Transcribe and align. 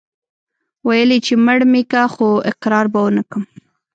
ويل 0.87 1.09
يې 1.15 1.19
چې 1.25 1.33
مړ 1.45 1.59
مې 1.71 1.81
که 1.91 2.01
خو 2.13 2.27
اقرار 2.51 2.85
به 2.93 2.99
ونه 3.03 3.23
کم. 3.29 3.43